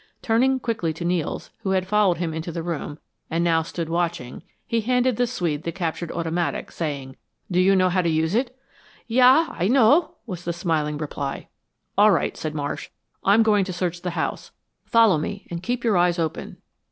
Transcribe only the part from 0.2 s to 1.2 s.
Turning quickly to